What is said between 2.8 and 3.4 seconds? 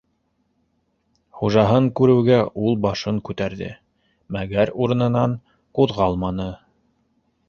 башын